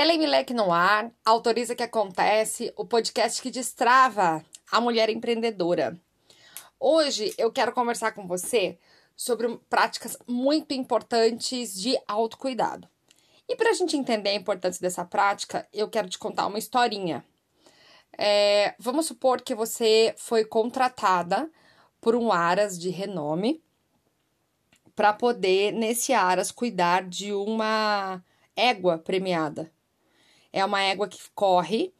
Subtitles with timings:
[0.00, 5.98] Ellen Milek no ar, autoriza que acontece, o podcast que destrava a mulher empreendedora.
[6.78, 8.78] Hoje eu quero conversar com você
[9.16, 12.88] sobre práticas muito importantes de autocuidado.
[13.48, 17.24] E para a gente entender a importância dessa prática, eu quero te contar uma historinha.
[18.16, 21.50] É, vamos supor que você foi contratada
[22.00, 23.60] por um Aras de renome
[24.94, 28.22] para poder, nesse Aras, cuidar de uma
[28.54, 29.76] égua premiada.
[30.52, 31.92] É uma égua que corre,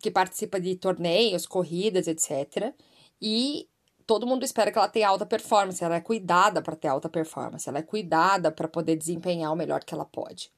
[0.00, 2.74] que participa de torneios, corridas, etc.
[3.20, 3.68] E
[4.06, 5.82] todo mundo espera que ela tenha alta performance.
[5.82, 7.68] Ela é cuidada para ter alta performance.
[7.68, 10.52] Ela é cuidada para poder desempenhar o melhor que ela pode.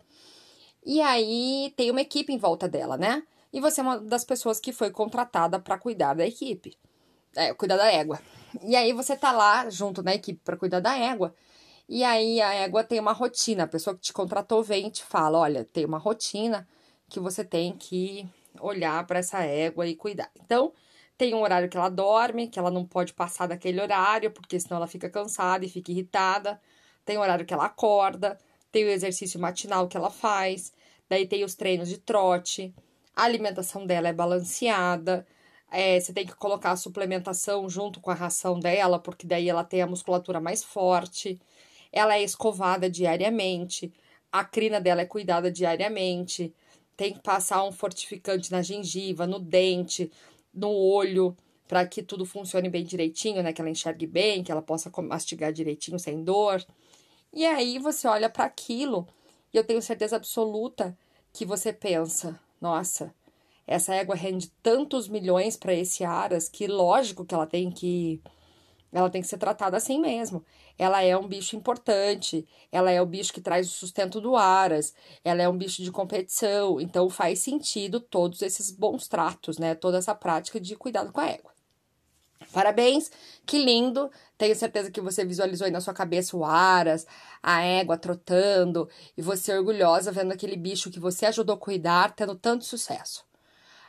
[0.84, 3.23] E aí tem uma equipe em volta dela, né?
[3.52, 6.77] E você é uma das pessoas que foi contratada para cuidar da equipe.
[7.37, 8.20] É, cuidar da égua.
[8.62, 11.34] E aí você tá lá junto na equipe para cuidar da égua.
[11.88, 13.65] E aí a égua tem uma rotina.
[13.65, 16.66] A pessoa que te contratou vem e te fala: olha, tem uma rotina
[17.14, 18.28] que você tem que
[18.60, 20.29] olhar para essa égua e cuidar.
[20.45, 20.73] Então,
[21.16, 24.79] tem um horário que ela dorme, que ela não pode passar daquele horário, porque senão
[24.79, 26.60] ela fica cansada e fica irritada.
[27.04, 28.37] Tem o horário que ela acorda,
[28.73, 30.73] tem o exercício matinal que ela faz,
[31.09, 32.74] daí tem os treinos de trote,
[33.15, 35.24] a alimentação dela é balanceada.
[35.70, 39.62] É, você tem que colocar a suplementação junto com a ração dela, porque daí ela
[39.65, 41.40] tem a musculatura mais forte
[41.95, 43.92] ela é escovada diariamente,
[44.32, 46.52] a crina dela é cuidada diariamente,
[46.96, 50.10] tem que passar um fortificante na gengiva, no dente,
[50.52, 51.36] no olho,
[51.66, 53.52] para que tudo funcione bem direitinho, né?
[53.52, 56.64] Que ela enxergue bem, que ela possa mastigar direitinho sem dor.
[57.32, 59.06] E aí você olha para aquilo
[59.52, 60.96] e eu tenho certeza absoluta
[61.32, 63.14] que você pensa: nossa,
[63.66, 68.20] essa égua rende tantos milhões para esse Aras que lógico que ela tem que
[68.94, 70.44] ela tem que ser tratada assim mesmo.
[70.78, 74.94] Ela é um bicho importante, ela é o bicho que traz o sustento do Aras,
[75.25, 79.75] ela é um bicho de competição, então faz sentido todos esses bons tratos, né?
[79.75, 81.53] Toda essa prática de cuidado com a égua.
[82.53, 83.10] Parabéns,
[83.44, 84.10] que lindo!
[84.38, 87.06] Tenho certeza que você visualizou aí na sua cabeça o Aras,
[87.42, 92.34] a égua trotando, e você orgulhosa vendo aquele bicho que você ajudou a cuidar tendo
[92.36, 93.24] tanto sucesso.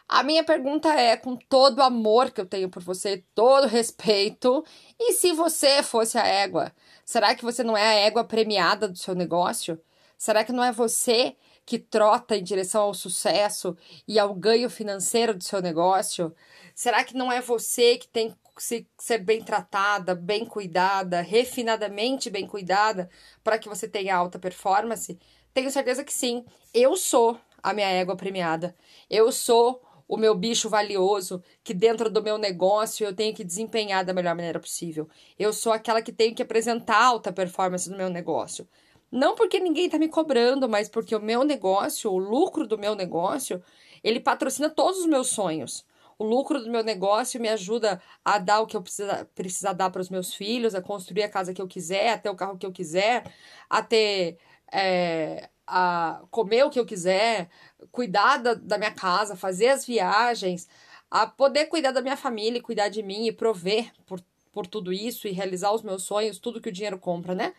[0.07, 4.63] A minha pergunta é, com todo o amor que eu tenho por você, todo respeito,
[4.99, 6.71] e se você fosse a égua?
[7.03, 9.81] Será que você não é a égua premiada do seu negócio?
[10.17, 11.35] Será que não é você
[11.65, 13.75] que trota em direção ao sucesso
[14.07, 16.35] e ao ganho financeiro do seu negócio?
[16.75, 22.47] Será que não é você que tem que ser bem tratada, bem cuidada, refinadamente bem
[22.47, 23.09] cuidada
[23.43, 25.17] para que você tenha alta performance?
[25.53, 26.45] Tenho certeza que sim.
[26.73, 28.75] Eu sou a minha égua premiada.
[29.09, 34.05] Eu sou o meu bicho valioso, que dentro do meu negócio eu tenho que desempenhar
[34.05, 35.09] da melhor maneira possível.
[35.37, 38.67] Eu sou aquela que tenho que apresentar alta performance no meu negócio.
[39.11, 42.95] Não porque ninguém está me cobrando, mas porque o meu negócio, o lucro do meu
[42.95, 43.63] negócio,
[44.03, 45.85] ele patrocina todos os meus sonhos.
[46.17, 49.89] O lucro do meu negócio me ajuda a dar o que eu precisa, precisar dar
[49.89, 52.57] para os meus filhos, a construir a casa que eu quiser, a ter o carro
[52.57, 53.25] que eu quiser,
[53.69, 54.37] a ter
[54.71, 57.49] é, a comer o que eu quiser,
[57.91, 60.67] cuidar da, da minha casa, fazer as viagens,
[61.09, 64.21] a poder cuidar da minha família, cuidar de mim e prover por,
[64.51, 67.53] por tudo isso e realizar os meus sonhos, tudo que o dinheiro compra, né?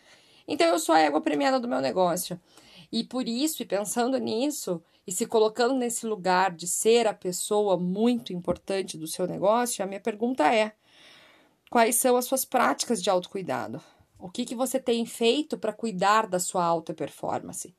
[0.47, 2.41] Então eu sou a égua premiada do meu negócio.
[2.93, 7.77] E por isso, e pensando nisso, e se colocando nesse lugar de ser a pessoa
[7.77, 10.72] muito importante do seu negócio, a minha pergunta é:
[11.71, 13.81] quais são as suas práticas de autocuidado?
[14.19, 17.75] O que, que você tem feito para cuidar da sua alta performance?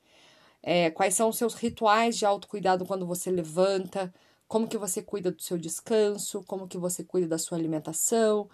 [0.62, 4.14] É, quais são os seus rituais de autocuidado quando você levanta?
[4.48, 6.44] Como que você cuida do seu descanso?
[6.44, 8.50] Como que você cuida da sua alimentação?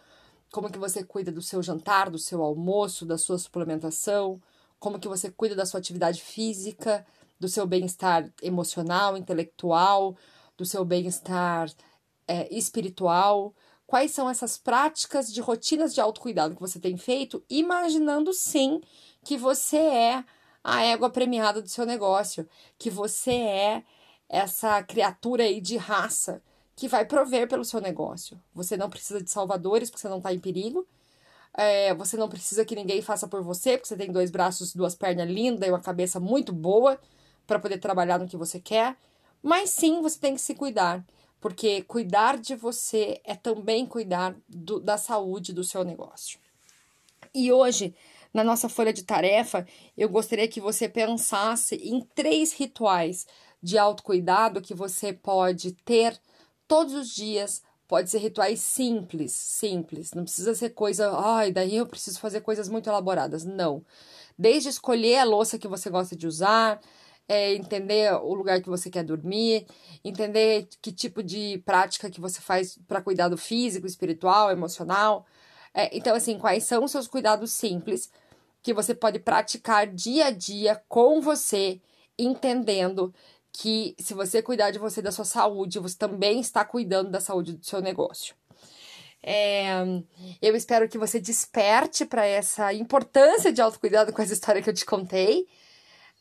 [0.52, 4.42] Como que você cuida do seu jantar, do seu almoço, da sua suplementação?
[4.80, 7.06] Como que você cuida da sua atividade física,
[7.40, 10.16] do seu bem-estar emocional, intelectual,
[10.58, 11.72] do seu bem-estar
[12.28, 13.54] é, espiritual?
[13.88, 18.82] Quais são essas práticas de rotinas de autocuidado que você tem feito, imaginando sim
[19.24, 20.26] que você é
[20.64, 22.48] a égua premiada do seu negócio,
[22.78, 23.84] que você é
[24.30, 26.42] essa criatura aí de raça
[26.76, 28.42] que vai prover pelo seu negócio.
[28.54, 30.88] Você não precisa de salvadores porque você não está em perigo.
[31.56, 34.96] É, você não precisa que ninguém faça por você, porque você tem dois braços, duas
[34.96, 37.00] pernas lindas e uma cabeça muito boa
[37.46, 38.98] para poder trabalhar no que você quer.
[39.42, 41.06] Mas sim, você tem que se cuidar,
[41.40, 46.40] porque cuidar de você é também cuidar do, da saúde do seu negócio.
[47.36, 47.94] E hoje
[48.34, 49.66] na nossa folha de tarefa,
[49.96, 53.28] eu gostaria que você pensasse em três rituais
[53.62, 56.20] de autocuidado que você pode ter
[56.68, 57.62] todos os dias.
[57.88, 60.14] Pode ser rituais simples, simples.
[60.14, 63.44] Não precisa ser coisa, ai, daí eu preciso fazer coisas muito elaboradas.
[63.46, 63.86] Não.
[64.38, 66.82] Desde escolher a louça que você gosta de usar,
[67.28, 69.66] é entender o lugar que você quer dormir,
[70.04, 75.26] entender que tipo de prática que você faz para cuidado físico, espiritual, emocional.
[75.74, 78.12] É, então, assim, quais são os seus cuidados simples
[78.64, 81.82] que você pode praticar dia a dia com você,
[82.18, 83.14] entendendo
[83.52, 87.54] que se você cuidar de você da sua saúde, você também está cuidando da saúde
[87.54, 88.34] do seu negócio.
[89.22, 89.74] É,
[90.42, 94.74] eu espero que você desperte para essa importância de autocuidado com essa história que eu
[94.74, 95.48] te contei.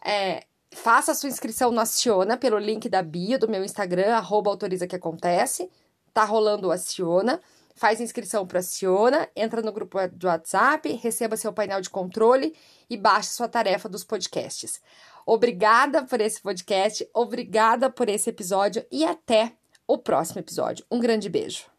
[0.05, 4.87] É, faça a sua inscrição no Aciona pelo link da bio do meu Instagram, autoriza
[4.87, 5.71] que acontece.
[6.13, 7.41] Tá rolando o Aciona.
[7.75, 12.55] Faz inscrição para Aciona, entra no grupo do WhatsApp, receba seu painel de controle
[12.89, 14.81] e baixe sua tarefa dos podcasts.
[15.25, 19.53] Obrigada por esse podcast, obrigada por esse episódio e até
[19.87, 20.85] o próximo episódio.
[20.91, 21.72] Um grande beijo.